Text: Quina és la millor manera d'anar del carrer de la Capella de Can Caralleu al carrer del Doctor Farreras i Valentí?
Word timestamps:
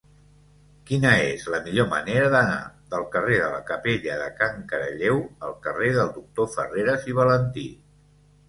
Quina 0.91 1.09
és 1.25 1.43
la 1.55 1.59
millor 1.67 1.87
manera 1.91 2.31
d'anar 2.35 2.57
del 2.93 3.05
carrer 3.17 3.37
de 3.43 3.49
la 3.57 3.61
Capella 3.69 4.15
de 4.23 4.31
Can 4.41 4.59
Caralleu 4.73 5.23
al 5.49 5.55
carrer 5.69 5.91
del 5.99 6.11
Doctor 6.17 6.51
Farreras 6.57 7.07
i 7.13 7.17
Valentí? 7.21 7.69